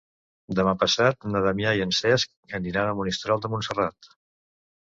[0.59, 4.15] Demà passat na Damià i en Cesc aniran a Monistrol de Montserrat.